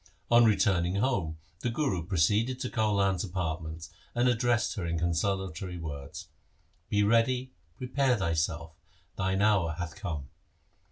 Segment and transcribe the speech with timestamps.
[0.31, 6.27] On returning home the Guru proceeded to Kaulan's apartments and addressed her consolatory words.
[6.89, 8.73] 'Be ready, prepare thyself,
[9.15, 10.29] thine hour hath come.